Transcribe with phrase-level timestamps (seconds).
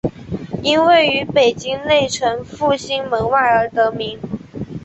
[0.63, 4.19] 因位于北京内城复兴门外而得名。